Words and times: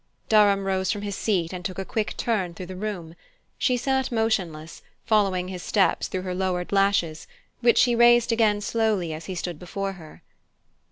Durham 0.29 0.63
rose 0.65 0.91
from 0.91 1.03
his 1.03 1.15
seat 1.15 1.53
and 1.53 1.63
took 1.63 1.77
a 1.77 1.85
quick 1.85 2.17
turn 2.17 2.55
through 2.55 2.65
the 2.65 2.75
room. 2.75 3.13
She 3.59 3.77
sat 3.77 4.11
motionless, 4.11 4.81
following 5.05 5.49
his 5.49 5.61
steps 5.61 6.07
through 6.07 6.23
her 6.23 6.33
lowered 6.33 6.71
lashes, 6.71 7.27
which 7.59 7.77
she 7.77 7.93
raised 7.93 8.31
again 8.31 8.61
slowly 8.61 9.13
as 9.13 9.25
he 9.27 9.35
stood 9.35 9.59
before 9.59 9.91
her. 9.93 10.23